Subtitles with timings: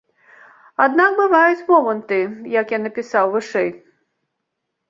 [0.85, 2.19] Аднак бываюць моманты,
[2.61, 3.69] як я напісаў вышэй.